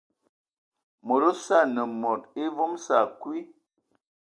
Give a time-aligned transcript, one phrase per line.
[1.07, 3.39] Mod osə anə mod evom sə akwi.